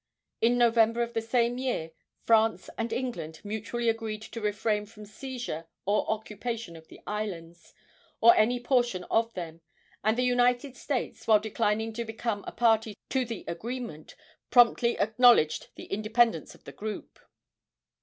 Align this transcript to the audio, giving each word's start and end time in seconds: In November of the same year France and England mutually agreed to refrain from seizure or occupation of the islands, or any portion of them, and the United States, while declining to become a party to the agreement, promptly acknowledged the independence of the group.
In 0.41 0.57
November 0.57 1.03
of 1.03 1.13
the 1.13 1.21
same 1.21 1.59
year 1.59 1.91
France 2.25 2.71
and 2.75 2.91
England 2.91 3.39
mutually 3.43 3.87
agreed 3.87 4.23
to 4.23 4.41
refrain 4.41 4.87
from 4.87 5.05
seizure 5.05 5.67
or 5.85 6.09
occupation 6.09 6.75
of 6.75 6.87
the 6.87 7.01
islands, 7.05 7.75
or 8.19 8.35
any 8.35 8.59
portion 8.59 9.03
of 9.11 9.31
them, 9.35 9.61
and 10.03 10.17
the 10.17 10.23
United 10.23 10.75
States, 10.75 11.27
while 11.27 11.39
declining 11.39 11.93
to 11.93 12.03
become 12.03 12.43
a 12.47 12.51
party 12.51 12.97
to 13.09 13.23
the 13.25 13.45
agreement, 13.47 14.15
promptly 14.49 14.97
acknowledged 14.99 15.67
the 15.75 15.85
independence 15.85 16.55
of 16.55 16.63
the 16.63 16.71
group. 16.71 17.19